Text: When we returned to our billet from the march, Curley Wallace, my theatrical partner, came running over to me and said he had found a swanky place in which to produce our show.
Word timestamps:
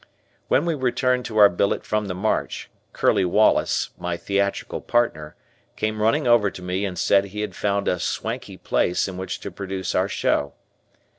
When 0.47 0.65
we 0.65 0.73
returned 0.73 1.25
to 1.25 1.37
our 1.37 1.47
billet 1.47 1.85
from 1.85 2.05
the 2.07 2.15
march, 2.15 2.71
Curley 2.91 3.23
Wallace, 3.23 3.91
my 3.99 4.17
theatrical 4.17 4.81
partner, 4.81 5.35
came 5.75 6.01
running 6.01 6.25
over 6.25 6.49
to 6.49 6.61
me 6.63 6.85
and 6.85 6.97
said 6.97 7.25
he 7.25 7.41
had 7.41 7.53
found 7.55 7.87
a 7.87 7.99
swanky 7.99 8.57
place 8.57 9.07
in 9.07 9.15
which 9.15 9.39
to 9.41 9.51
produce 9.51 9.93
our 9.93 10.09
show. 10.09 10.55